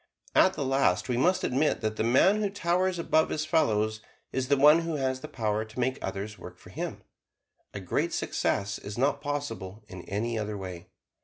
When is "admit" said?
1.43-1.81